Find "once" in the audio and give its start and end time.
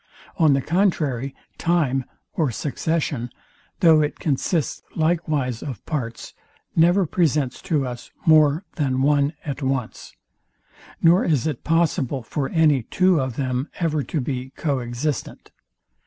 9.61-10.15